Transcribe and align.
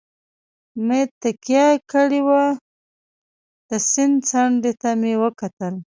مې 0.85 1.01
تکیه 1.21 1.65
کړې 1.91 2.21
وه، 2.27 2.43
د 3.69 3.71
سیند 3.89 4.15
څنډې 4.29 4.71
ته 4.81 4.89
مې 5.01 5.13
وکتل. 5.23 5.73